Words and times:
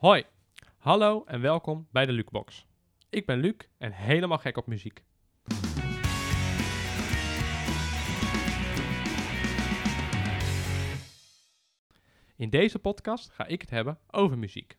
Hoi, 0.00 0.24
hallo 0.78 1.24
en 1.24 1.40
welkom 1.40 1.88
bij 1.90 2.06
de 2.06 2.12
Lukebox. 2.12 2.66
Ik 3.10 3.26
ben 3.26 3.38
Luc 3.38 3.54
en 3.78 3.92
helemaal 3.92 4.38
gek 4.38 4.56
op 4.56 4.66
muziek. 4.66 5.04
In 12.36 12.50
deze 12.50 12.78
podcast 12.78 13.30
ga 13.30 13.46
ik 13.46 13.60
het 13.60 13.70
hebben 13.70 13.98
over 14.10 14.38
muziek. 14.38 14.78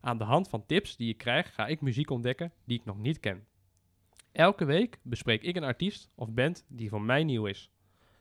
Aan 0.00 0.18
de 0.18 0.24
hand 0.24 0.48
van 0.48 0.66
tips 0.66 0.96
die 0.96 1.08
ik 1.08 1.18
krijg 1.18 1.54
ga 1.54 1.66
ik 1.66 1.80
muziek 1.80 2.10
ontdekken 2.10 2.52
die 2.64 2.78
ik 2.78 2.84
nog 2.84 2.98
niet 2.98 3.20
ken. 3.20 3.46
Elke 4.32 4.64
week 4.64 4.98
bespreek 5.02 5.42
ik 5.42 5.56
een 5.56 5.64
artiest 5.64 6.10
of 6.14 6.32
band 6.32 6.64
die 6.68 6.88
voor 6.88 7.02
mij 7.02 7.24
nieuw 7.24 7.46
is. 7.46 7.70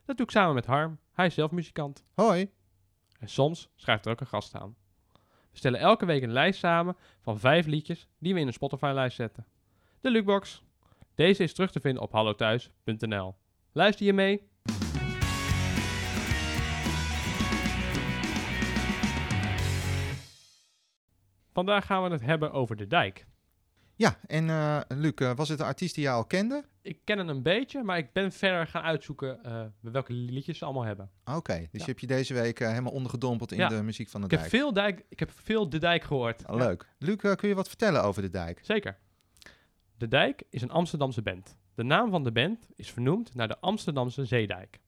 Dat 0.06 0.18
doe 0.18 0.26
ik 0.26 0.32
samen 0.32 0.56
met 0.56 0.66
Harm, 0.66 1.00
hij 1.14 1.26
is 1.26 1.34
zelf 1.34 1.52
muzikant. 1.52 2.06
Hoi. 2.14 2.52
En 3.20 3.30
soms 3.30 3.70
schrijft 3.76 4.06
er 4.06 4.12
ook 4.12 4.22
een 4.22 4.28
gast 4.28 4.56
aan. 4.56 4.76
We 5.54 5.60
stellen 5.60 5.80
elke 5.80 6.06
week 6.06 6.24
een 6.24 6.32
lijst 6.32 6.60
samen 6.60 6.96
van 7.22 7.40
vijf 7.40 7.66
liedjes 7.66 8.08
die 8.20 8.34
we 8.34 8.40
in 8.40 8.48
een 8.48 8.54
Spotify-lijst 8.54 9.16
zetten. 9.16 9.46
De 10.02 10.10
Lukebox. 10.10 10.64
Deze 11.16 11.44
is 11.44 11.54
terug 11.54 11.72
te 11.72 11.80
vinden 11.80 12.04
op 12.04 12.12
hallothuis.nl. 12.12 13.36
Luister 13.72 14.06
je 14.06 14.14
mee? 14.14 14.52
Vandaag 21.54 21.86
gaan 21.86 22.04
we 22.04 22.10
het 22.10 22.22
hebben 22.22 22.52
over 22.52 22.76
de 22.76 22.88
dijk. 22.88 23.26
Ja, 23.96 24.18
en 24.28 24.50
eh 24.50 24.80
Luc, 24.88 25.14
eh, 25.14 25.36
was 25.36 25.50
het 25.50 25.60
een 25.60 25.66
artiest 25.66 25.96
die 25.96 26.04
jij 26.04 26.14
al 26.14 26.26
kende? 26.26 26.64
Ik 26.82 27.00
ken 27.04 27.18
hem 27.18 27.30
een 27.30 27.42
beetje, 27.44 27.84
maar 27.84 27.98
ik 27.98 28.14
ben 28.14 28.32
verder 28.32 28.68
gaan 28.68 28.84
uitzoeken 28.84 29.44
eh, 29.44 29.64
welke 29.80 30.14
liedjes 30.14 30.58
ze 30.58 30.66
allemaal 30.66 30.84
hebben. 30.84 31.10
Oké, 31.26 31.54
dus 31.58 31.68
Ja. 31.72 31.78
je 31.80 31.84
hebt 31.86 32.00
je 32.02 32.08
deze 32.08 32.34
week 32.34 32.60
helemaal 32.60 32.92
ondergedompeld 32.92 33.52
in 33.52 33.58
Ja. 33.58 33.68
de 33.68 33.84
muziek 33.84 34.10
van 34.10 34.20
de 34.22 34.26
Ik 34.26 34.32
heb, 34.32 34.40
dijk. 34.40 34.52
veel 34.52 34.74
dijk, 34.74 35.06
ik 35.10 35.20
heb 35.20 35.32
veel 35.32 35.70
de 35.70 35.78
dijk 35.78 36.04
gehoord. 36.04 36.44
Oh, 36.50 36.58
Ja. 36.58 36.66
leuk. 36.66 36.88
Luc, 37.00 37.16
kun 37.36 37.50
je 37.50 37.56
wat 37.56 37.68
vertellen 37.68 38.04
over 38.04 38.22
de 38.22 38.30
dijk? 38.30 38.60
Zeker. 38.64 38.98
De 39.98 40.08
Dijk 40.08 40.44
is 40.50 40.62
een 40.62 40.72
Amsterdamse 40.72 41.22
band. 41.22 41.58
De 41.76 41.84
naam 41.84 42.10
van 42.10 42.24
de 42.24 42.32
band 42.32 42.68
is 42.76 42.92
vernoemd 42.92 43.36
naar 43.36 43.48
de 43.48 43.60
Amsterdamse 43.60 44.26
Zeedijk. 44.26 44.80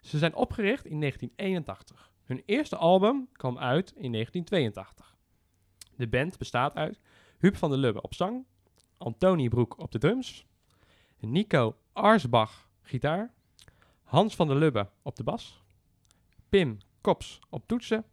Ze 0.00 0.18
zijn 0.18 0.34
opgericht 0.34 0.84
in 0.86 1.00
1981. 1.00 2.10
Hun 2.24 2.42
eerste 2.46 2.76
album 2.76 3.28
kwam 3.32 3.58
uit 3.58 3.92
in 3.96 4.12
1982. 4.12 5.16
De 5.96 6.08
band 6.08 6.38
bestaat 6.38 6.74
uit 6.74 6.98
Huub 7.44 7.56
van 7.56 7.70
der 7.70 7.78
Lubbe 7.78 8.02
op 8.02 8.14
zang, 8.14 8.44
Antonie 8.98 9.48
Broek 9.48 9.78
op 9.78 9.92
de 9.92 9.98
drums, 9.98 10.46
Nico 11.20 11.76
Arsbach 11.92 12.68
gitaar, 12.82 13.32
Hans 14.02 14.36
van 14.36 14.48
der 14.48 14.56
Lubbe 14.56 14.88
op 15.02 15.16
de 15.16 15.22
bas, 15.22 15.62
Pim 16.48 16.78
Kops 17.00 17.38
op 17.50 17.66
toetsen, 17.66 18.04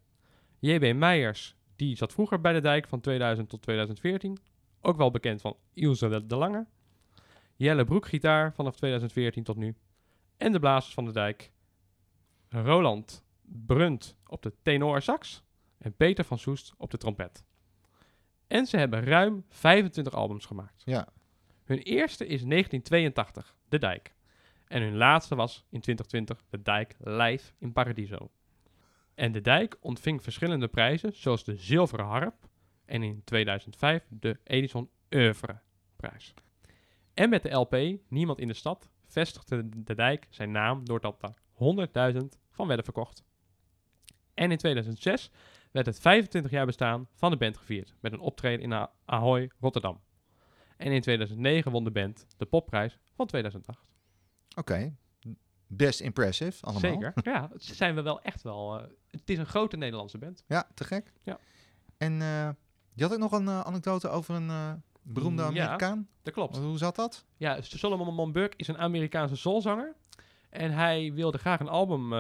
JB 0.60 0.94
Meijers, 0.96 1.56
die 1.76 1.96
zat 1.96 2.14
vroeger 2.14 2.42
bij 2.42 2.54
de 2.54 2.62
Dijk 2.62 2.88
van 2.88 3.00
2000 3.00 3.50
tot 3.50 3.62
2014, 3.62 4.38
ook 4.82 4.98
wel 4.98 5.12
bekend 5.12 5.42
van 5.42 5.58
Ilse 5.74 6.26
de, 6.28 6.36
Lange. 6.36 6.66
Jelle 7.56 7.86
Broek 7.86 8.08
gitaar 8.08 8.54
vanaf 8.54 8.76
2014 8.76 9.44
tot 9.44 9.56
nu. 9.56 9.76
En 10.38 10.52
de 10.52 10.60
blazers 10.60 10.94
van 10.94 11.06
de 11.06 11.12
dijk. 11.12 11.52
Roland 12.50 13.24
Brunt 13.42 14.16
op 14.28 14.42
de 14.42 14.54
tenor 14.62 15.02
sax. 15.02 15.44
En 15.78 15.94
Peter 15.94 16.24
van 16.24 16.38
Soest 16.38 16.74
op 16.78 16.92
de 16.92 16.98
trompet. 16.98 17.44
En 18.52 18.66
ze 18.66 18.78
hebben 18.78 19.04
ruim 19.04 19.46
25 19.50 20.14
albums 20.14 20.46
gemaakt. 20.46 20.82
Ja. 20.86 21.08
Hun 21.64 21.78
eerste 21.78 22.24
is 22.24 22.44
1982, 22.44 23.56
De 23.70 23.78
Dijk. 23.78 24.14
En 24.68 24.82
hun 24.82 24.96
laatste 24.96 25.36
was 25.36 25.66
in 25.70 25.82
2020 25.82 26.44
De 26.50 26.62
Dijk 26.62 26.96
live 27.00 27.52
in 27.58 27.72
Paradiso. 27.72 28.32
En 29.16 29.32
De 29.32 29.42
Dijk 29.42 29.78
ontving 29.80 30.24
verschillende 30.24 30.68
prijzen, 30.68 31.14
zoals 31.14 31.44
de 31.44 31.56
Zilveren 31.56 32.06
Harp 32.06 32.48
en 32.86 33.04
in 33.04 33.22
2005 33.24 34.04
de 34.10 34.40
Edison 34.44 34.90
Oeuvre 35.12 35.60
prijs. 35.96 36.34
En 37.14 37.30
met 37.30 37.44
de 37.44 37.52
LP 37.52 37.78
Niemand 38.08 38.40
in 38.40 38.48
de 38.48 38.54
Stad 38.54 38.90
vestigde 39.06 39.70
De 39.84 39.96
Dijk 39.96 40.28
zijn 40.30 40.52
naam 40.52 40.86
doordat 40.86 41.24
er 41.24 42.14
100.000 42.14 42.20
van 42.52 42.68
werden 42.68 42.86
verkocht. 42.86 43.24
En 44.34 44.52
in 44.52 44.58
2006 44.58 45.32
werd 45.72 45.86
het 45.86 46.00
25 46.00 46.52
jaar 46.52 46.66
bestaan 46.66 47.08
van 47.16 47.32
de 47.32 47.38
band 47.38 47.58
gevierd 47.58 47.96
met 48.00 48.14
een 48.14 48.20
optreden 48.20 48.72
in 48.72 48.88
Ahoy, 49.06 49.52
Rotterdam. 49.60 50.00
En 50.78 50.92
in 50.92 51.02
2009 51.02 51.72
won 51.72 51.84
de 51.84 51.92
band 51.92 52.26
de 52.38 52.46
popprijs 52.46 53.00
van 53.16 53.28
2008. 53.28 53.86
Oké. 54.58 54.96
Best 55.68 56.00
impressive, 56.00 56.62
allemaal. 56.66 56.92
Zeker. 56.92 57.12
Ja, 57.24 57.50
zijn 57.56 57.96
we 57.96 58.02
wel 58.02 58.22
echt 58.22 58.42
wel. 58.42 58.80
eh, 58.80 58.88
het 59.10 59.30
is 59.30 59.38
een 59.38 59.46
grote 59.46 59.78
Nederlandse 59.78 60.18
band. 60.18 60.44
Ja, 60.48 60.68
te 60.74 60.84
gek. 60.84 61.12
Ja. 61.24 61.40
En 61.98 62.22
eh, 62.22 62.50
je 62.94 63.04
had 63.04 63.14
ook 63.14 63.20
nog 63.20 63.32
een 63.32 63.48
eh, 63.48 63.60
anekdote 63.60 64.10
over 64.10 64.36
een 64.36 64.82
beroemde 65.02 65.42
Ja. 65.42 65.48
Amerikaan. 65.48 66.08
Dat 66.24 66.34
klopt. 66.34 66.58
Hoe 66.58 66.78
zat 66.78 66.96
dat? 66.96 67.26
Ja, 67.38 67.62
Solomon 67.62 68.14
Monburg 68.14 68.54
is 68.56 68.68
een 68.68 68.78
Amerikaanse 68.78 69.36
soulzanger. 69.36 69.96
En 70.50 70.72
hij 70.72 71.14
wilde 71.14 71.38
graag 71.38 71.60
een 71.60 71.70
album. 71.70 72.12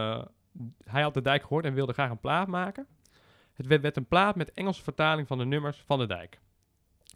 hij 0.84 1.02
had 1.02 1.14
de 1.14 1.22
dijk 1.22 1.42
gehoord 1.42 1.66
en 1.66 1.74
wilde 1.74 1.94
graag 1.94 2.10
een 2.10 2.20
plaat 2.20 2.48
maken. 2.48 2.88
Het 3.68 3.82
werd, 3.82 3.98
een 3.98 4.08
plaat 4.08 4.36
met 4.36 4.52
Engelse 4.52 4.84
vertaling 4.84 5.28
van 5.28 5.38
de 5.38 5.46
nummers 5.46 5.84
van 5.86 6.00
de 6.00 6.08
dijk. 6.08 6.40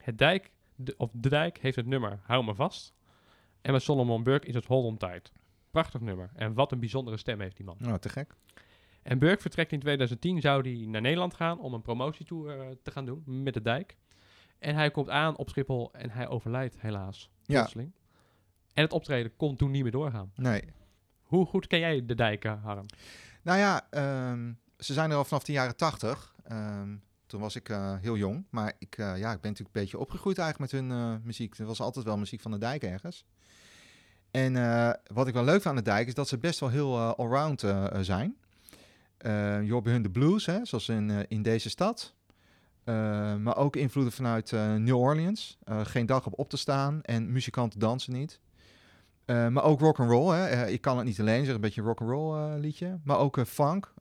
Het 0.01 0.17
dijk, 0.17 0.51
de, 0.75 0.93
of 0.97 1.11
de 1.13 1.29
dijk, 1.29 1.57
heeft 1.57 1.75
het 1.75 1.85
nummer 1.85 2.19
Hou 2.23 2.43
me 2.43 2.55
vast. 2.55 2.93
En 3.61 3.71
met 3.71 3.81
Solomon 3.81 4.23
Burke 4.23 4.47
is 4.47 4.55
het 4.55 4.65
Hold 4.65 4.85
on 4.85 4.97
Tight. 4.97 5.31
Prachtig 5.71 6.01
nummer. 6.01 6.31
En 6.35 6.53
wat 6.53 6.71
een 6.71 6.79
bijzondere 6.79 7.17
stem 7.17 7.39
heeft 7.39 7.57
die 7.57 7.65
man. 7.65 7.75
Nou, 7.79 7.99
te 7.99 8.09
gek. 8.09 8.35
En 9.01 9.19
Burke 9.19 9.41
vertrekt 9.41 9.71
in 9.71 9.79
2010, 9.79 10.41
zou 10.41 10.69
hij 10.69 10.87
naar 10.87 11.01
Nederland 11.01 11.33
gaan 11.33 11.59
om 11.59 11.73
een 11.73 11.81
promotietour 11.81 12.59
eh, 12.59 12.67
te 12.83 12.91
gaan 12.91 13.05
doen 13.05 13.23
met 13.25 13.53
de 13.53 13.61
dijk. 13.61 13.97
En 14.59 14.75
hij 14.75 14.91
komt 14.91 15.09
aan 15.09 15.37
op 15.37 15.49
Schiphol 15.49 15.93
en 15.93 16.09
hij 16.09 16.27
overlijdt 16.27 16.81
helaas. 16.81 17.29
Ja. 17.43 17.59
plotseling. 17.59 17.91
En 18.73 18.83
het 18.83 18.93
optreden 18.93 19.35
kon 19.35 19.55
toen 19.55 19.71
niet 19.71 19.83
meer 19.83 19.91
doorgaan. 19.91 20.31
Nee. 20.35 20.63
Hoe 21.21 21.45
goed 21.45 21.67
ken 21.67 21.79
jij 21.79 22.05
de 22.05 22.15
dijken, 22.15 22.59
Harm? 22.59 22.85
Nou 23.41 23.59
ja, 23.59 23.87
ehm, 23.89 24.51
ze 24.77 24.93
zijn 24.93 25.11
er 25.11 25.17
al 25.17 25.25
vanaf 25.25 25.43
de 25.43 25.51
jaren 25.51 25.75
tachtig. 25.75 26.35
Ehm, 26.43 26.95
toen 27.27 27.39
was 27.39 27.55
ik 27.55 27.69
eh, 27.69 27.93
heel 28.01 28.17
jong. 28.17 28.45
Maar 28.49 28.73
ik, 28.79 28.97
eh, 28.97 29.05
ja, 29.05 29.31
ik 29.31 29.41
ben 29.41 29.51
natuurlijk 29.51 29.75
een 29.75 29.81
beetje 29.81 29.99
opgegroeid 29.99 30.37
eigenlijk 30.37 30.71
met 30.71 30.81
hun 30.81 30.91
eh, 30.91 31.15
muziek. 31.23 31.57
Er 31.57 31.65
was 31.65 31.81
altijd 31.81 32.05
wel 32.05 32.17
muziek 32.17 32.41
van 32.41 32.51
de 32.51 32.57
dijk 32.57 32.83
ergens. 32.83 33.25
En 34.31 34.53
wat 35.13 35.27
ik 35.27 35.33
wel 35.33 35.43
leuk 35.43 35.61
vind 35.61 35.65
aan 35.65 35.75
de 35.75 35.81
dijk 35.81 36.07
is 36.07 36.13
dat 36.13 36.27
ze 36.27 36.37
best 36.37 36.59
wel 36.59 36.69
heel 36.69 36.99
allround 36.99 37.59
zijn. 38.01 38.35
Je 39.63 39.67
hoort 39.69 39.85
hun 39.85 40.01
de 40.01 40.09
blues, 40.09 40.45
hè, 40.45 40.65
zoals 40.65 40.89
in, 40.89 41.25
in 41.27 41.41
deze 41.41 41.69
stad. 41.69 42.13
Maar 43.39 43.57
ook 43.57 43.75
invloeden 43.75 44.13
vanuit 44.13 44.51
New 44.77 44.97
Orleans. 44.97 45.57
Geen 45.83 46.05
dag 46.05 46.25
op 46.25 46.39
op 46.39 46.49
te 46.49 46.57
staan 46.57 47.01
en 47.01 47.31
muzikanten 47.31 47.79
dansen 47.79 48.13
niet. 48.13 48.39
Eh, 49.25 49.47
maar 49.47 49.63
ook 49.63 49.79
rock 49.79 49.99
and 49.99 50.09
roll. 50.09 50.35
Hè. 50.35 50.45
Eh, 50.47 50.73
ik 50.73 50.81
kan 50.81 50.97
het 50.97 51.05
niet 51.05 51.19
alleen 51.19 51.35
zeggen, 51.35 51.55
een 51.55 51.61
beetje 51.61 51.81
rock 51.81 52.01
and 52.01 52.09
roll 52.09 52.35
eh, 52.37 52.59
liedje. 52.59 52.99
Maar 53.03 53.17
ook 53.17 53.39
funk, 53.47 53.93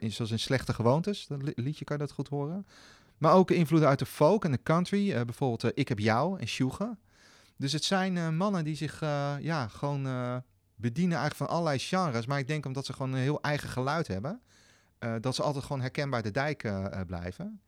zoals 0.00 0.30
in 0.30 0.38
Slechte 0.38 0.74
Gewoontes. 0.74 1.26
Dat 1.26 1.42
li- 1.42 1.52
liedje 1.56 1.84
kan 1.84 1.96
je 1.96 2.02
dat 2.02 2.12
goed 2.12 2.28
horen. 2.28 2.66
Maar 3.18 3.32
ook 3.34 3.50
invloeden 3.50 3.88
uit 3.88 3.98
de 3.98 4.06
folk 4.06 4.44
en 4.44 4.50
de 4.50 4.62
country. 4.62 5.24
bijvoorbeeld 5.24 5.78
Ik 5.78 5.88
heb 5.88 5.98
jou 5.98 6.40
en 6.40 6.46
Shuga. 6.48 6.96
Dus 7.56 7.72
het 7.72 7.84
zijn 7.84 8.36
mannen 8.36 8.64
die 8.64 8.74
zich 8.76 9.00
ja, 9.40 9.68
gewoon 9.68 10.02
bedienen 10.76 11.18
eigenlijk 11.18 11.36
van 11.36 11.48
allerlei 11.48 11.78
genres. 11.78 12.26
Maar 12.26 12.38
ik 12.38 12.46
denk 12.46 12.66
omdat 12.66 12.86
ze 12.86 12.92
gewoon 12.92 13.12
een 13.12 13.18
heel 13.20 13.40
eigen 13.40 13.68
geluid 13.68 14.06
hebben. 14.06 14.40
dat 15.20 15.34
ze 15.34 15.42
altijd 15.42 15.64
gewoon 15.64 15.80
herkenbaar 15.80 16.22
de 16.22 16.30
dijk 16.30 16.72
blijven. 17.06 17.60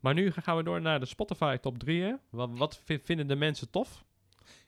Maar 0.00 0.14
nu 0.14 0.30
gaan 0.30 0.56
we 0.56 0.62
door 0.62 0.80
naar 0.80 1.00
de 1.00 1.06
Spotify 1.06 1.56
top 1.56 1.78
3. 1.78 2.02
Hè? 2.02 2.14
Wat, 2.30 2.50
wat 2.52 2.80
vi- 2.84 3.00
vinden 3.04 3.26
de 3.28 3.36
mensen 3.36 3.70
tof? 3.70 4.04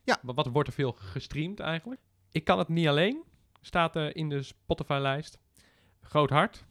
Ja. 0.05 0.19
Wat, 0.23 0.35
wat 0.35 0.47
wordt 0.47 0.69
er 0.69 0.75
veel 0.75 0.93
gestreamd 0.93 1.61
eigenlijk? 1.61 2.01
Ik 2.31 2.45
kan 2.45 2.59
het 2.59 2.69
niet 2.69 2.89
alleen. 2.89 3.23
Staat 3.61 3.97
er 3.97 4.17
in 4.17 4.29
de 4.29 4.43
Spotify-lijst. 4.43 5.39
Groot 6.01 6.31
hart. 6.31 6.65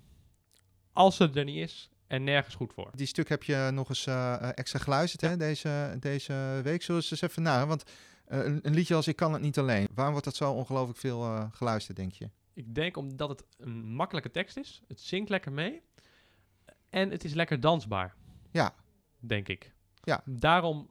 Als 0.93 1.15
ze 1.15 1.29
er 1.33 1.43
niet 1.43 1.57
is 1.57 1.89
en 2.07 2.23
nergens 2.23 2.55
goed 2.55 2.73
voor. 2.73 2.91
Die 2.95 3.05
stuk 3.05 3.29
heb 3.29 3.43
je 3.43 3.69
nog 3.73 3.89
eens 3.89 4.07
eh, 4.07 4.33
eh, 4.33 4.49
extra 4.55 4.79
geluisterd 4.79 5.21
hè, 5.21 5.37
deze, 5.37 5.97
deze 5.99 6.59
week. 6.63 6.81
Zullen 6.81 7.01
we 7.01 7.07
eens 7.11 7.21
even 7.21 7.41
naar? 7.41 7.67
Want 7.67 7.83
eh, 8.31 8.45
een, 8.45 8.59
een 8.61 8.73
liedje 8.73 8.95
als 8.95 9.07
Ik 9.07 9.15
kan 9.15 9.33
het 9.33 9.41
niet 9.41 9.59
alleen. 9.59 9.87
Waarom 9.93 10.11
wordt 10.11 10.27
dat 10.27 10.35
zo 10.35 10.51
ongelooflijk 10.51 10.99
veel 10.99 11.23
eh, 11.23 11.45
geluisterd, 11.51 11.97
denk 11.97 12.11
je? 12.11 12.29
Ik 12.53 12.75
denk 12.75 12.97
omdat 12.97 13.29
het 13.29 13.43
een 13.57 13.85
makkelijke 13.85 14.31
tekst 14.31 14.57
is. 14.57 14.81
Het 14.87 15.01
zingt 15.01 15.29
lekker 15.29 15.51
mee. 15.51 15.81
En 16.89 17.09
het 17.09 17.23
is 17.23 17.33
lekker 17.33 17.59
dansbaar. 17.59 18.15
Ja. 18.51 18.75
Denk 19.19 19.47
ik. 19.47 19.73
Ja. 20.03 20.21
Daarom 20.25 20.89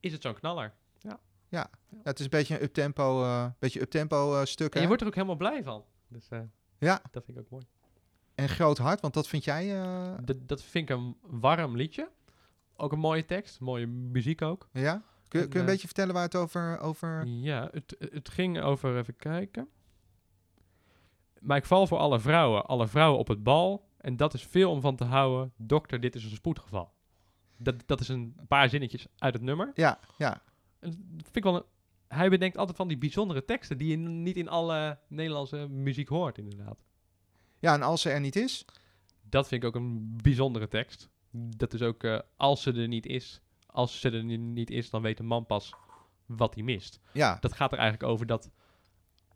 is 0.00 0.12
het 0.12 0.22
zo'n 0.22 0.34
knaller. 0.34 0.74
Ja, 0.98 1.20
het 2.02 2.18
is 2.18 2.24
een 2.24 2.30
beetje 2.30 2.54
een 2.54 2.62
uptempo, 2.62 3.22
eh 3.22 3.46
beetje 3.58 3.80
uptempo 3.80 4.40
eh 4.40 4.44
stuk. 4.44 4.68
En 4.68 4.74
hè? 4.74 4.80
je 4.80 4.86
wordt 4.86 5.02
er 5.02 5.08
ook 5.08 5.14
helemaal 5.14 5.36
blij 5.36 5.62
van. 5.62 5.84
Dus 6.08 6.28
eh, 6.28 6.40
Ja, 6.78 7.02
dat 7.10 7.24
vind 7.24 7.36
ik 7.36 7.42
ook 7.44 7.50
mooi. 7.50 7.64
en 8.34 8.48
groot 8.48 8.78
hart, 8.78 9.00
want 9.00 9.14
dat 9.14 9.28
vind 9.28 9.44
jij... 9.44 9.68
Dat, 10.24 10.36
dat 10.48 10.62
vind 10.62 10.90
ik 10.90 10.96
een 10.96 11.16
warm 11.22 11.76
liedje. 11.76 12.10
Ook 12.76 12.92
een 12.92 12.98
mooie 12.98 13.24
tekst. 13.24 13.60
Mooie 13.60 13.86
muziek 13.86 14.42
ook. 14.42 14.68
ja? 14.72 15.02
Kun, 15.28 15.40
En, 15.40 15.48
kun 15.48 15.54
je 15.60 15.66
een 15.66 15.70
beetje 15.72 15.86
vertellen 15.86 16.14
waar 16.14 16.22
het 16.22 16.34
over... 16.36 16.78
over... 16.78 17.26
Ja, 17.26 17.68
het, 17.72 17.96
het 17.98 18.28
ging 18.28 18.60
over, 18.60 18.96
even 18.98 19.16
kijken. 19.16 19.68
Maar 21.40 21.56
ik 21.56 21.64
val 21.64 21.86
voor 21.86 21.98
alle 21.98 22.20
vrouwen, 22.20 22.66
alle 22.66 22.86
vrouwen 22.88 23.18
op 23.18 23.28
het 23.28 23.42
bal. 23.42 23.88
En 24.00 24.16
dat 24.16 24.34
is 24.34 24.42
veel 24.42 24.70
om 24.70 24.80
van 24.80 24.96
te 24.96 25.04
houden. 25.04 25.52
Dokter, 25.56 26.00
dit 26.00 26.14
is 26.14 26.24
een 26.24 26.30
spoedgeval. 26.30 26.92
Dat, 27.56 27.74
dat 27.86 28.00
is 28.00 28.08
een 28.08 28.36
paar 28.48 28.68
zinnetjes 28.68 29.06
uit 29.18 29.34
het 29.34 29.42
nummer. 29.42 29.70
Ja, 29.74 29.98
ja. 30.18 30.42
Vind 30.80 31.36
ik 31.36 31.42
wel 31.42 31.54
een- 31.56 31.64
hij 32.08 32.28
bedenkt 32.30 32.56
altijd 32.56 32.76
van 32.76 32.88
die 32.88 32.98
bijzondere 32.98 33.44
teksten 33.44 33.78
die 33.78 33.88
je 33.88 33.96
niet 33.96 34.36
in 34.36 34.48
alle 34.48 34.98
Nederlandse 35.08 35.68
muziek 35.68 36.08
hoort, 36.08 36.38
inderdaad. 36.38 36.84
Ja, 37.58 37.74
en 37.74 37.82
als 37.82 38.00
ze 38.02 38.10
er 38.10 38.20
niet 38.20 38.36
is, 38.36 38.64
Dat 39.28 39.48
vind 39.48 39.62
ik 39.62 39.68
ook 39.68 39.74
een 39.74 40.16
bijzondere 40.22 40.68
tekst. 40.68 41.08
Dat 41.30 41.74
is 41.74 41.82
ook, 41.82 42.02
eh, 42.04 42.18
als 42.36 42.62
ze 42.62 42.72
er 42.72 42.88
niet 42.88 43.06
is, 43.06 43.40
als 43.66 44.00
ze 44.00 44.10
er 44.10 44.24
ni- 44.24 44.36
niet 44.36 44.70
is, 44.70 44.90
dan 44.90 45.02
weet 45.02 45.18
een 45.18 45.26
man 45.26 45.46
pas 45.46 45.74
wat 46.26 46.54
hij 46.54 46.62
mist. 46.62 47.00
ja, 47.12 47.36
Dat 47.40 47.52
gaat 47.52 47.72
er 47.72 47.78
eigenlijk 47.78 48.10
over 48.12 48.26
dat 48.26 48.50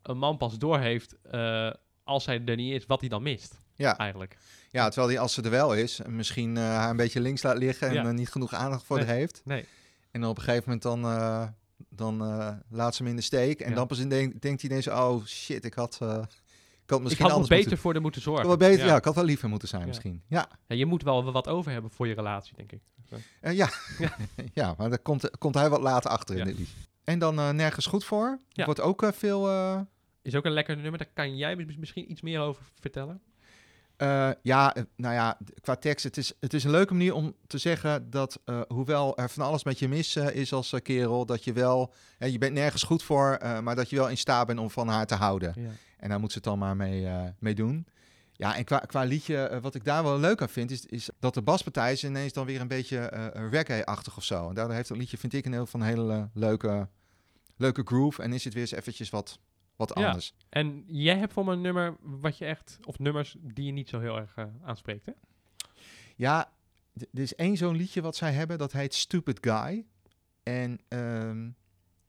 een 0.02 0.19
man 0.19 0.37
pas 0.37 0.58
doorheeft, 0.58 1.16
eh 1.22 1.70
als 2.04 2.26
hij 2.26 2.42
er 2.44 2.56
niet 2.56 2.72
is, 2.75 2.87
wat 2.87 3.00
hij 3.00 3.08
dan 3.08 3.22
mist, 3.22 3.58
ja. 3.76 3.96
eigenlijk. 3.98 4.38
ja, 4.70 4.87
terwijl 4.88 5.08
die 5.08 5.20
als 5.20 5.34
ze 5.34 5.42
er 5.42 5.50
wel 5.50 5.75
is, 5.75 6.00
misschien 6.06 6.56
eh, 6.56 6.62
haar 6.62 6.90
een 6.90 6.96
beetje 6.96 7.20
links 7.20 7.42
laat 7.42 7.58
liggen 7.58 7.88
en 7.88 7.94
Ja. 7.94 8.12
niet 8.12 8.28
genoeg 8.31 8.52
aandacht 8.54 8.84
voor 8.84 8.96
Nee. 8.96 9.06
haar 9.06 9.14
heeft. 9.16 9.42
Nee, 9.44 9.64
En 10.11 10.21
dan 10.21 10.31
op 10.31 10.37
een 10.37 10.43
gegeven 10.43 10.65
moment 10.65 10.83
dan, 10.83 11.05
eh, 11.05 11.49
dan 11.89 12.25
eh, 12.25 12.51
laat 12.69 12.95
ze 12.95 13.03
hem 13.03 13.11
in 13.11 13.17
de 13.17 13.23
steek. 13.23 13.61
En 13.61 13.69
Ja. 13.69 13.75
dan 13.75 13.87
pas 13.87 13.99
in 13.99 14.09
denk, 14.09 14.41
denkt 14.43 14.61
hij 14.61 14.71
ineens, 14.71 14.89
oh 14.89 15.25
shit, 15.25 15.65
ik 15.65 15.75
had, 15.75 15.99
eh, 16.03 16.09
ik 16.09 16.91
had 16.91 16.99
ik 16.99 17.05
misschien 17.05 17.25
had 17.25 17.31
anders 17.35 17.49
beter 17.49 17.65
moeten... 17.65 17.79
voor 17.79 17.93
de 17.93 18.01
moeten 18.01 18.21
Ik 18.21 18.27
zorgen. 18.27 18.47
wel 18.47 18.57
beter, 18.57 18.85
ja. 18.85 18.91
ja. 18.91 18.97
ik 18.97 19.05
had 19.05 19.15
wel 19.15 19.25
liever 19.25 19.49
moeten 19.49 19.69
zijn 19.69 19.81
Ja. 19.81 19.87
misschien. 19.87 20.23
Ja, 20.29 20.49
Ja, 20.67 20.77
je 20.77 20.87
moet 20.87 21.03
wel 21.03 21.33
wat 21.33 21.49
over 21.49 21.73
hebben 21.73 21.91
voor 21.91 22.07
je 22.09 22.15
relatie, 22.15 22.55
denk 22.57 22.73
ik. 22.73 22.81
Ja. 23.53 23.69
Ja. 24.55 24.75
maar 24.79 24.89
daar 24.89 24.99
komt, 24.99 25.39
komt 25.39 25.55
hij 25.55 25.69
wat 25.71 25.81
later 25.81 26.11
achter 26.11 26.37
in 26.37 26.45
dit. 26.45 26.57
En 27.05 27.19
dan 27.19 27.35
Nergens 27.57 27.87
Goed 27.87 28.05
Voor. 28.05 28.41
Wordt 28.53 28.81
ook 28.81 29.05
veel... 29.15 29.49
Is 30.23 30.35
ook 30.35 30.45
een 30.45 30.53
lekker 30.53 30.77
nummer, 30.77 30.99
daar 30.99 31.11
kan 31.15 31.37
jij 31.37 31.57
mis- 31.57 31.77
misschien 31.77 32.11
iets 32.11 32.21
meer 32.21 32.41
over 32.41 32.62
vertellen. 32.81 33.21
Eh, 34.00 34.31
ja, 34.43 34.75
eh, 34.75 34.82
nou 34.97 35.14
ja, 35.14 35.38
qua 35.61 35.76
tekst, 35.76 36.05
het 36.05 36.17
is, 36.17 36.32
het 36.41 36.55
is 36.55 36.64
een 36.64 36.70
leuke 36.70 36.93
manier 36.93 37.14
om 37.14 37.35
te 37.47 37.58
zeggen 37.58 38.11
dat, 38.11 38.41
eh, 38.44 38.61
hoewel 38.69 39.17
er 39.17 39.31
van 39.31 39.47
alles 39.47 39.64
met 39.64 39.79
je 39.79 39.88
mis 39.88 40.17
is 40.17 40.52
als 40.52 40.75
kerel, 40.82 41.26
dat 41.26 41.44
je 41.44 41.52
wel, 41.52 41.93
je 42.19 42.38
bent 42.38 42.52
nergens 42.52 42.82
goed 42.82 43.02
voor, 43.02 43.38
maar 43.62 43.76
dat 43.76 43.91
je 43.91 43.97
wel 43.97 44.08
in 44.08 44.17
staat 44.17 44.47
bent 44.47 44.58
om 44.58 44.70
van 44.70 44.88
haar 44.88 45.06
te 45.06 45.14
houden. 45.14 45.52
Ja. 45.56 45.70
En 45.99 46.08
daar 46.08 46.20
moet 46.20 46.31
ze 46.32 46.38
het 46.38 46.47
dan 46.47 46.58
maar 46.58 46.76
mee, 46.76 47.08
mee 47.38 47.55
doen. 47.55 47.87
Ja, 48.32 48.56
en 48.56 48.64
qua, 48.64 48.79
qua 48.79 49.02
liedje, 49.02 49.58
wat 49.62 49.75
ik 49.75 49.85
daar 49.85 50.02
wel 50.02 50.19
leuk 50.19 50.43
aan 50.43 50.49
vind, 50.49 50.70
is, 50.70 50.87
is 50.87 51.08
dat 51.19 51.35
de 51.35 51.43
baspartij 51.43 51.93
is 51.93 52.05
ineens 52.05 52.32
dan 52.32 52.47
weer 52.47 52.61
een 52.61 52.69
beetje 52.69 53.06
reggae-achtig 53.50 54.17
of 54.17 54.25
zo. 54.25 54.49
En 54.49 54.55
daardoor 54.55 54.75
heeft 54.75 54.88
het 54.88 54.99
liedje, 54.99 55.19
vind 55.19 55.32
ik, 55.32 55.47
een 55.47 55.52
heel 55.52 55.67
van 55.67 55.81
een 55.81 55.87
hele 55.87 56.29
leuke, 56.35 56.88
leuke 57.56 57.82
groove. 57.85 58.23
En 58.23 58.32
is 58.32 58.44
het 58.44 58.52
weer 58.52 58.62
eens 58.62 58.73
eventjes 58.73 59.11
wat, 59.11 59.38
wat 59.88 59.99
Ja. 59.99 60.06
anders. 60.06 60.35
En 60.49 60.85
jij 60.87 61.17
hebt 61.19 61.32
voor 61.32 61.44
me 61.44 61.53
een 61.53 61.61
nummer 61.61 61.97
wat 62.00 62.38
je 62.38 62.44
echt, 62.44 62.79
of 62.85 62.99
nummers 62.99 63.37
die 63.41 63.65
je 63.65 63.73
niet 63.73 63.88
zo 63.88 64.00
heel 64.00 64.17
erg 64.17 64.37
eh, 64.37 64.44
aanspreekt, 64.62 65.06
hè? 65.06 65.12
Ja, 66.17 66.53
er 66.94 67.21
is 67.21 67.35
één 67.35 67.56
zo'n 67.56 67.77
liedje 67.77 68.03
wat 68.03 68.17
zij 68.17 68.32
hebben, 68.32 68.59
dat 68.59 68.73
heet 68.73 68.94
Stupid 68.94 69.38
Guy. 69.41 69.87
En 70.43 70.81
ehm, 70.88 71.50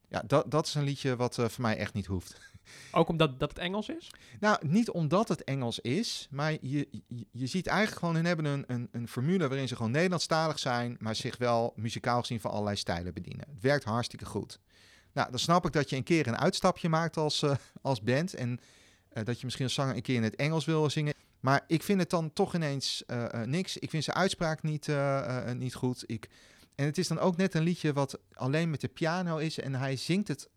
ja, 0.07 0.23
dat, 0.27 0.51
dat 0.51 0.65
is 0.65 0.73
een 0.75 0.83
liedje 0.83 1.15
wat 1.15 1.38
eh, 1.38 1.47
voor 1.47 1.62
mij 1.62 1.77
echt 1.77 1.94
niet 1.94 2.06
hoeft. 2.06 2.39
Ook 2.91 3.07
omdat 3.09 3.39
dat 3.39 3.50
het 3.50 3.59
Engels 3.59 3.89
is? 3.89 4.12
Nou, 4.39 4.67
niet 4.67 4.89
omdat 4.89 5.27
het 5.27 5.44
Engels 5.44 5.79
is, 5.79 6.27
maar 6.31 6.51
je, 6.51 6.88
je, 7.07 7.27
je 7.31 7.47
ziet 7.47 7.67
eigenlijk 7.67 8.00
gewoon, 8.00 8.15
hun 8.15 8.25
hebben 8.25 8.45
een, 8.45 8.63
een, 8.67 8.88
een 8.91 9.07
formule 9.07 9.47
waarin 9.47 9.67
ze 9.67 9.75
gewoon 9.75 9.91
Nederlandstalig 9.91 10.59
zijn, 10.59 10.95
maar 11.00 11.15
zich 11.15 11.38
wel 11.38 11.74
muzikaal 11.75 12.19
gezien 12.19 12.39
van 12.39 12.51
allerlei 12.51 12.75
stijlen 12.75 13.13
bedienen. 13.13 13.47
Het 13.53 13.62
werkt 13.62 13.83
hartstikke 13.83 14.25
goed. 14.25 14.59
Nou, 15.13 15.29
dan 15.29 15.39
snap 15.39 15.65
ik 15.65 15.71
dat 15.71 15.89
je 15.89 15.95
een 15.95 16.03
keer 16.03 16.27
een 16.27 16.37
uitstapje 16.37 16.89
maakt 16.89 17.17
als, 17.17 17.41
eh, 17.41 17.55
als 17.81 18.01
band 18.01 18.33
en 18.33 18.59
eh, 19.09 19.23
dat 19.23 19.37
je 19.37 19.43
misschien 19.43 19.65
als 19.65 19.73
zanger 19.73 19.95
een 19.95 20.01
keer 20.01 20.15
in 20.15 20.23
het 20.23 20.35
Engels 20.35 20.65
wil 20.65 20.89
zingen. 20.89 21.13
Maar 21.39 21.63
ik 21.67 21.83
vind 21.83 21.99
het 21.99 22.09
dan 22.09 22.33
toch 22.33 22.55
ineens 22.55 23.03
eh, 23.05 23.41
niks. 23.41 23.77
Ik 23.77 23.89
vind 23.89 24.03
zijn 24.03 24.17
uitspraak 24.17 24.63
niet, 24.63 24.89
niet 25.55 25.75
goed. 25.75 26.03
Ik, 26.05 26.29
en 26.75 26.85
het 26.85 26.97
is 26.97 27.07
dan 27.07 27.19
ook 27.19 27.37
net 27.37 27.53
een 27.53 27.63
liedje 27.63 27.93
wat 27.93 28.19
alleen 28.33 28.69
met 28.69 28.81
de 28.81 28.87
piano 28.87 29.37
is 29.37 29.59
en 29.59 29.75
hij 29.75 29.95
zingt 29.95 30.27
het 30.27 30.49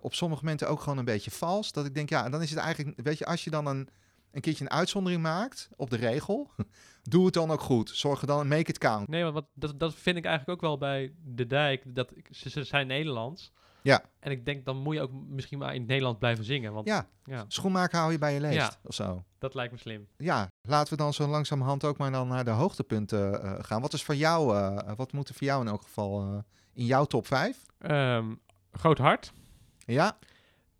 op 0.00 0.14
sommige 0.14 0.44
momenten 0.44 0.68
ook 0.68 0.80
gewoon 0.80 0.98
een 0.98 1.04
beetje 1.04 1.30
vals. 1.30 1.72
Dat 1.72 1.86
ik 1.86 1.94
denk, 1.94 2.08
ja, 2.08 2.28
dan 2.28 2.42
is 2.42 2.50
het 2.50 2.58
eigenlijk, 2.58 3.00
weet 3.02 3.18
je, 3.18 3.26
als 3.26 3.44
je 3.44 3.50
dan 3.50 3.66
een, 3.66 3.88
een 4.32 4.40
keertje 4.40 4.64
een 4.64 4.70
uitzondering 4.70 5.22
maakt 5.22 5.68
op 5.76 5.90
de 5.90 5.96
regel, 5.96 6.50
doe 7.02 7.24
het 7.24 7.34
dan 7.34 7.50
ook 7.50 7.60
goed. 7.60 7.90
Zorg 7.90 8.20
er 8.20 8.26
dan, 8.26 8.48
make 8.48 8.70
it 8.70 8.78
count. 8.78 9.08
Nee, 9.08 9.22
want 9.22 9.34
wat, 9.34 9.46
dat, 9.54 9.80
dat 9.80 9.94
vind 9.94 10.16
ik 10.16 10.24
eigenlijk 10.24 10.54
ook 10.62 10.68
wel 10.68 10.78
bij 10.78 11.12
De 11.24 11.46
Dijk. 11.46 11.82
Dat, 11.94 12.16
ik- 12.16 12.28
ze, 12.30 12.50
ze 12.50 12.64
zijn 12.64 12.86
Nederlands. 12.86 13.52
Ja. 13.82 14.02
En 14.20 14.30
ik 14.30 14.44
denk, 14.44 14.64
dan 14.64 14.76
moet 14.76 14.94
je 14.94 15.00
ook 15.00 15.10
misschien 15.12 15.58
maar 15.58 15.72
in 15.74 15.78
het 15.80 15.88
Nederlands 15.88 16.18
blijven 16.18 16.44
zingen. 16.44 16.72
Want 16.72 16.86
ja, 16.86 17.06
Ja, 17.24 17.44
schoenmaker 17.48 17.98
hou 17.98 18.12
je 18.12 18.18
bij 18.18 18.34
je 18.34 18.40
leest 18.40 18.54
Ja. 18.56 18.72
of 18.84 18.94
zo. 18.94 19.24
dat 19.38 19.54
lijkt 19.54 19.72
me 19.72 19.78
slim. 19.78 20.08
Ja, 20.16 20.48
laten 20.68 20.92
we 20.96 21.02
dan 21.02 21.12
zo 21.12 21.26
langzamerhand 21.26 21.84
ook 21.84 21.96
maar 21.98 22.10
dan 22.10 22.28
naar 22.28 22.44
de 22.44 22.50
hoogtepunten 22.50 23.42
eh, 23.42 23.54
gaan. 23.64 23.80
Wat 23.80 23.92
is 23.92 24.02
voor 24.02 24.14
jou, 24.14 24.56
eh, 24.56 24.92
wat 24.96 25.12
moet 25.12 25.28
er 25.28 25.34
voor 25.34 25.46
jou 25.46 25.60
in 25.62 25.68
elk 25.68 25.82
geval 25.82 26.20
eh, 26.22 26.38
in 26.72 26.84
jouw 26.84 27.04
top 27.04 27.26
5? 27.26 27.66
Ehm, 27.78 28.34
Groot 28.72 28.98
Hart. 28.98 29.32
Ja, 29.78 30.18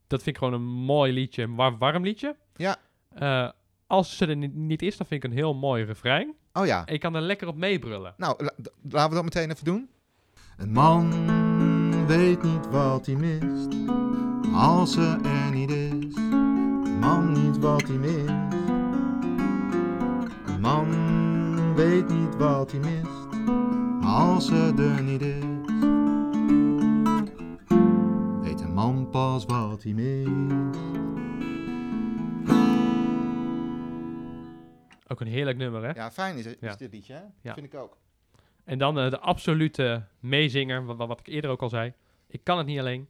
Dat 0.07 0.23
vind 0.23 0.37
ik 0.37 0.43
gewoon 0.43 0.53
een 0.55 0.67
mooi 0.85 1.13
liedje. 1.13 1.43
Een 1.43 1.55
war- 1.55 1.79
warm 1.79 2.03
liedje. 2.05 2.37
Ja. 2.57 2.77
Eh, 3.15 3.49
als 3.87 4.17
ze 4.17 4.27
er 4.27 4.37
ni- 4.37 4.51
niet 4.55 4.83
is, 4.83 4.97
dan 4.97 5.07
vind 5.07 5.25
ik 5.25 5.31
een 5.31 5.37
heel 5.37 5.55
mooi 5.55 5.85
refrein. 5.85 6.35
oh 6.53 6.67
ja. 6.67 6.85
En 6.87 6.93
je 6.93 6.99
kan 6.99 7.15
er 7.15 7.21
lekker 7.23 7.49
op 7.49 7.57
meebrullen. 7.57 8.15
Nou, 8.17 8.35
la- 8.45 8.53
laten 8.91 9.09
we 9.09 9.15
dat 9.15 9.25
meteen 9.25 9.51
even 9.51 9.65
doen. 9.65 9.89
Een 10.57 10.73
man 10.73 11.11
weet 12.07 12.43
niet 12.43 12.71
wat 12.71 13.07
hij 13.07 13.15
mist 13.15 13.69
als 14.55 14.93
ze 14.93 15.19
er 15.25 15.53
niet 15.55 15.71
is. 15.71 16.17
Een 16.17 16.99
man 17.01 17.33
niet 17.33 17.59
wat 17.59 17.83
hij 17.87 17.97
mist. 17.97 18.29
Een 20.47 20.61
man 20.61 21.75
weet 21.75 22.09
niet 22.09 22.37
wat 22.37 22.71
hij 22.73 22.81
mist 22.81 23.29
als 24.05 24.47
ze 24.47 24.73
er 24.77 25.03
niet 25.03 25.23
is. 25.23 25.45
Weet 28.43 28.61
een 28.61 28.75
man 28.75 29.09
pas 29.11 29.45
wat 29.45 29.83
hij 29.83 29.93
mist. 29.93 30.31
Ook 35.13 35.21
een 35.21 35.27
heerlijk 35.27 35.59
nummer, 35.59 35.83
hè? 35.83 35.91
Ja, 35.91 36.11
fijn 36.11 36.37
is, 36.37 36.47
is 36.47 36.55
Ja. 36.61 36.75
dit 36.75 36.93
liedje, 36.93 37.13
hè? 37.13 37.23
Ja. 37.41 37.55
Vind 37.55 37.67
ik 37.67 37.75
ook. 37.75 37.97
En 38.65 38.79
dan 38.79 38.99
eh, 38.99 39.11
de 39.11 39.19
absolute 39.19 40.05
meezinger, 40.21 40.85
wat, 40.85 40.97
wat 40.97 41.21
ik 41.21 41.27
eerder 41.27 41.51
ook 41.51 41.63
al 41.63 41.69
zei. 41.69 41.93
Ik 42.27 42.45
kan 42.45 42.59
het 42.59 42.67
niet 42.67 42.79
alleen. 42.79 43.09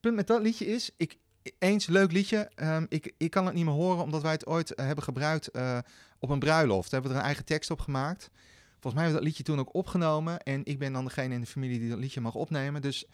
punt 0.00 0.14
met 0.14 0.26
dat 0.26 0.42
liedje 0.42 0.66
is, 0.66 0.90
ik, 0.96 1.18
eens 1.58 1.86
leuk 1.86 2.12
liedje, 2.12 2.50
ehm, 2.54 2.86
ik, 2.88 3.14
ik 3.18 3.30
kan 3.30 3.46
het 3.46 3.54
niet 3.54 3.64
meer 3.64 3.74
horen 3.74 4.02
omdat 4.02 4.22
wij 4.22 4.32
het 4.32 4.46
ooit 4.46 4.74
eh, 4.74 4.86
hebben 4.86 5.04
gebruikt 5.04 5.48
eh, 5.48 5.78
op 6.18 6.28
een 6.30 6.38
bruiloft. 6.38 6.90
Daar 6.90 7.00
hebben 7.00 7.10
we 7.10 7.16
er 7.16 7.22
een 7.22 7.26
eigen 7.26 7.44
tekst 7.44 7.70
op 7.70 7.80
gemaakt. 7.80 8.30
Volgens 8.70 8.94
mij 8.94 9.02
hebben 9.02 9.12
we 9.12 9.18
dat 9.18 9.22
liedje 9.28 9.42
toen 9.42 9.58
ook 9.58 9.74
opgenomen 9.74 10.40
en 10.40 10.60
ik 10.64 10.78
ben 10.78 10.92
dan 10.92 11.04
degene 11.04 11.34
in 11.34 11.40
de 11.40 11.46
familie 11.46 11.78
die 11.78 11.88
dat 11.90 11.98
liedje 11.98 12.20
mag 12.20 12.34
opnemen. 12.34 12.82
Dus 12.82 13.04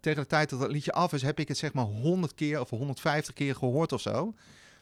tegen 0.00 0.22
de 0.22 0.28
tijd 0.28 0.50
dat 0.50 0.60
dat 0.60 0.70
liedje 0.70 0.92
af 0.92 1.12
is, 1.12 1.22
heb 1.22 1.38
ik 1.38 1.48
het 1.48 1.56
zeg 1.56 1.72
maar 1.72 1.84
100 1.84 2.34
keer 2.34 2.60
of 2.60 2.70
150 2.70 3.34
keer 3.34 3.54
gehoord 3.54 3.92
of 3.92 4.00
zo. 4.00 4.34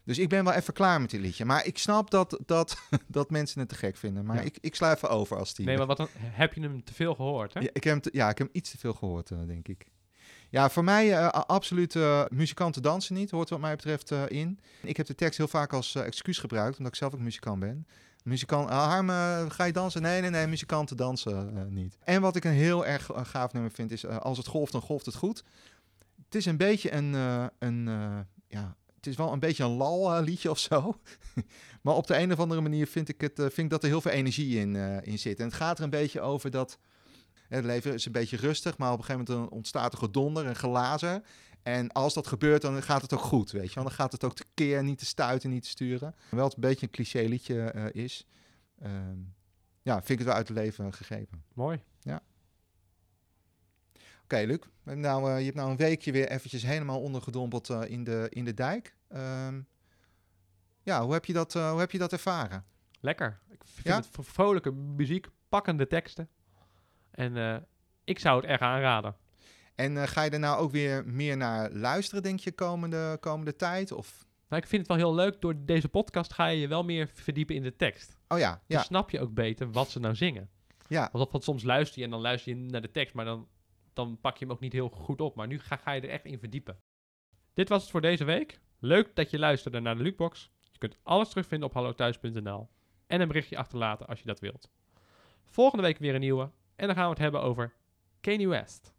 Dus 0.05 0.19
ik 0.19 0.29
ben 0.29 0.45
wel 0.45 0.53
even 0.53 0.75
klaar 0.75 1.01
met 1.01 1.11
dit 1.11 1.21
liedje. 1.21 1.45
Maar 1.45 1.67
ik 1.67 1.79
snap 1.79 2.11
dat, 2.11 2.39
dat, 2.47 2.77
dat 3.07 3.31
mensen 3.31 3.61
het 3.61 3.69
te 3.69 3.75
gek 3.75 3.97
vinden. 3.97 4.25
Maar 4.25 4.37
Ja. 4.37 4.43
ik, 4.43 4.59
ik 4.61 4.75
sla 4.75 4.95
even 4.95 5.11
over 5.11 5.37
als 5.39 5.55
die... 5.55 5.67
Nee, 5.67 5.77
maar 5.77 5.87
wat 5.87 5.97
dan, 5.97 6.09
heb 6.19 6.55
je 6.55 6.61
hem 6.61 6.85
te 6.85 6.95
veel 6.95 7.15
gehoord, 7.15 7.55
hè? 7.55 7.61
Ja, 7.61 7.69
ik 7.73 7.85
heb, 7.85 8.03
te- 8.03 8.11
ja, 8.13 8.29
ik 8.31 8.39
heb 8.39 8.47
hem 8.47 8.57
iets 8.57 8.71
te 8.71 8.79
veel 8.79 8.93
gehoord, 8.95 9.31
eh, 9.31 9.39
denk 9.47 9.69
ik. 9.69 9.87
Ja, 10.51 10.71
voor 10.71 10.85
mij 10.85 11.11
eh, 11.13 11.19
a- 11.25 11.29
absoluut 11.47 11.97
eh, 11.97 12.25
muzikanten 12.31 12.83
dansen 12.83 13.15
niet, 13.15 13.31
hoort 13.31 13.49
wat 13.51 13.61
mij 13.61 13.77
betreft 13.77 14.11
eh, 14.11 14.23
in. 14.29 14.59
Ik 14.83 14.97
heb 14.97 15.07
de 15.07 15.15
tekst 15.15 15.39
heel 15.39 15.49
vaak 15.49 15.73
als 15.73 15.95
eh, 15.95 16.05
excuus 16.07 16.39
gebruikt, 16.39 16.77
omdat 16.79 16.93
ik 16.93 16.99
zelf 16.99 17.15
ook 17.15 17.21
muzikant 17.21 17.61
ben. 17.61 17.87
Muzikant, 18.25 18.71
ah, 18.71 18.85
Harm, 18.87 19.11
eh, 19.11 19.51
ga 19.51 19.65
je 19.65 19.73
dansen? 19.73 20.03
Nee, 20.03 20.21
nee, 20.21 20.31
nee, 20.31 20.47
muzikanten 20.47 20.97
dansen 20.97 21.57
eh, 21.57 21.63
niet. 21.69 21.99
En 22.05 22.21
wat 22.21 22.37
ik 22.37 22.45
een 22.45 22.53
heel 22.53 22.87
erg 22.87 23.11
eh, 23.11 23.25
gaaf 23.25 23.53
nummer 23.53 23.71
vind, 23.71 23.91
is 23.91 24.05
eh, 24.05 24.17
als 24.17 24.39
het 24.39 24.47
golft, 24.47 24.73
dan 24.73 24.81
golft 24.81 25.07
het 25.07 25.15
goed. 25.15 25.45
Het 26.25 26.35
is 26.35 26.47
een 26.47 26.57
beetje 26.57 26.93
een, 26.93 27.15
eh, 27.15 27.45
een 27.59 27.89
eh, 27.89 28.19
ja, 28.49 28.77
het 29.03 29.11
is 29.11 29.17
wel 29.17 29.33
een 29.33 29.39
beetje 29.39 29.65
een 29.65 29.77
lal 29.77 30.15
eh, 30.15 30.25
liedje 30.25 30.51
of 30.51 30.59
zo. 30.59 31.01
maar 31.83 31.95
op 31.95 32.07
de 32.07 32.17
een 32.19 32.33
of 32.33 32.39
andere 32.39 32.61
manier 32.61 32.87
vind 32.87 33.09
ik, 33.09 33.21
het, 33.21 33.39
eh, 33.39 33.45
vind 33.45 33.59
ik 33.59 33.71
dat 33.71 33.83
er 33.83 33.89
heel 33.89 34.01
veel 34.01 34.11
energie 34.11 34.59
in, 34.59 34.77
eh, 34.77 34.97
in 35.03 35.19
zit. 35.19 35.39
En 35.39 35.45
het 35.45 35.55
gaat 35.55 35.79
er 35.79 35.85
een 35.85 35.91
beetje 35.91 36.21
over 36.21 36.51
dat 36.51 36.79
het 37.49 37.65
leven 37.65 37.95
is 37.95 38.07
een 38.07 38.13
beetje 38.13 38.37
rustig, 38.37 38.79
maar 38.79 38.93
op 38.93 38.99
een 38.99 39.05
gegeven 39.05 39.35
moment 39.35 39.51
ontstaat 39.51 39.93
er 39.93 39.99
gedonder 39.99 40.47
en 40.47 40.57
glazen. 40.57 41.25
En 41.63 41.93
als 41.93 42.15
dat 42.15 42.27
gebeurt, 42.27 42.63
dan 42.63 42.83
gaat 42.83 43.03
het 43.03 43.13
ook 43.13 43.21
goed, 43.21 43.51
weet 43.51 43.69
je 43.69 43.75
wel. 43.75 43.85
Dan 43.85 43.93
gaat 43.93 44.13
het 44.13 44.25
ook 44.25 44.35
te 44.35 44.45
keer, 44.55 44.83
niet 44.83 44.99
te 44.99 45.07
stuiten, 45.07 45.51
niet 45.51 45.63
te 45.63 45.69
sturen. 45.69 46.15
Hoewel 46.29 46.47
het 46.47 46.55
een 46.55 46.61
beetje 46.61 46.87
een 46.87 46.93
cliché 46.93 47.21
liedje 47.21 47.91
is, 47.93 48.27
ehm, 48.79 49.19
ja, 49.83 49.95
vind 49.95 50.11
ik 50.11 50.19
het 50.19 50.27
wel 50.27 50.37
uit 50.37 50.49
het 50.49 50.57
leven 50.57 50.93
gegrepen. 50.93 51.45
Mooi. 51.55 51.83
Oké, 54.33 54.45
Luc, 54.47 54.59
nou, 54.97 55.31
eh, 55.31 55.39
je 55.39 55.45
hebt 55.45 55.57
nou 55.57 55.71
een 55.71 55.77
weekje 55.77 56.13
weer 56.13 56.29
eventjes 56.29 56.63
helemaal 56.63 57.01
ondergedompeld 57.01 57.71
eh, 57.71 57.81
in, 57.87 58.05
de, 58.05 58.27
in 58.31 58.45
de 58.45 58.55
dijk. 58.55 58.97
Ehm, 59.09 59.61
ja, 60.83 61.03
hoe 61.03 61.13
heb, 61.13 61.25
je 61.25 61.33
dat, 61.33 61.55
eh, 61.55 61.71
hoe 61.71 61.81
heb 61.81 61.91
je 61.91 61.99
dat 61.99 62.13
ervaren? 62.13 62.65
Lekker. 63.01 63.39
Ik 63.51 63.63
vind 63.65 63.87
Ja? 63.87 63.97
het 63.97 64.09
vrolijke 64.11 64.71
muziek, 64.73 65.29
pakkende 65.49 65.87
teksten. 65.87 66.29
En 67.11 67.67
ik 68.05 68.19
zou 68.19 68.41
het 68.41 68.51
erg 68.51 68.61
aanraden. 68.61 69.17
En 69.75 70.09
ga 70.09 70.23
je 70.23 70.31
er 70.31 70.39
nou 70.39 70.59
ook 70.61 70.71
weer 70.71 71.07
meer 71.07 71.37
naar 71.37 71.71
luisteren, 71.73 72.23
denk 72.23 72.41
je, 72.41 72.53
komende, 72.53 73.17
komende 73.21 73.57
tijd? 73.57 73.93
Of 73.93 74.27
Maar 74.49 74.59
ik 74.59 74.67
vind 74.67 74.89
het 74.89 74.91
wel 74.97 75.07
heel 75.07 75.15
leuk. 75.15 75.41
Door 75.41 75.55
deze 75.65 75.89
podcast 75.89 76.33
ga 76.33 76.47
je 76.47 76.61
je 76.61 76.69
wel 76.69 76.85
meer 76.85 77.11
verdiepen 77.13 77.55
in 77.55 77.63
de 77.63 77.77
tekst. 77.77 78.17
Oh 78.29 78.39
ja, 78.39 78.63
Dan 78.69 78.81
snap 78.81 79.11
je 79.11 79.21
ook 79.21 79.35
beter 79.35 79.71
wat 79.73 79.91
ze 79.91 80.01
nou 80.01 80.15
zingen. 80.15 80.49
ja. 80.89 81.09
Want, 81.13 81.31
want 81.33 81.45
soms 81.45 81.63
luister 81.63 81.99
je 81.99 82.05
en 82.05 82.11
dan 82.11 82.21
luister 82.21 82.55
je 82.57 82.59
naar 82.59 82.81
de 82.83 82.91
tekst, 82.91 83.15
maar 83.15 83.25
dan, 83.25 83.49
dan 83.93 84.19
pak 84.21 84.37
je 84.37 84.45
hem 84.45 84.55
ook 84.55 84.61
niet 84.61 84.73
heel 84.73 84.89
goed 84.89 85.21
op. 85.21 85.35
Maar 85.35 85.47
nu 85.47 85.59
ga, 85.59 85.77
ga 85.77 85.93
je 85.93 86.01
er 86.01 86.09
echt 86.09 86.25
in 86.25 86.39
verdiepen. 86.39 86.81
Dit 87.55 87.69
was 87.69 87.83
het 87.83 87.91
voor 87.91 88.01
deze 88.01 88.25
week. 88.25 88.61
Leuk 88.79 89.17
dat 89.17 89.31
je 89.31 89.39
luisterde 89.39 89.81
naar 89.81 89.97
de 89.97 90.03
Lukebox. 90.03 90.51
Je 90.71 90.79
kunt 90.79 90.99
alles 91.03 91.29
terugvinden 91.29 91.69
op 91.69 91.75
hallothuis.nl. 91.75 92.69
En 93.07 93.21
een 93.21 93.29
berichtje 93.29 93.57
achterlaten 93.57 94.07
als 94.07 94.21
je 94.21 94.27
dat 94.27 94.41
wilt. 94.41 94.71
Volgende 95.45 95.83
week 95.85 95.99
weer 95.99 96.15
een 96.15 96.21
nieuwe. 96.21 96.51
En 96.77 96.87
dan 96.87 96.97
gaan 96.97 97.05
we 97.05 97.11
het 97.11 97.19
hebben 97.19 97.43
over 97.43 97.73
Kanye 98.21 98.49
West. 98.49 98.93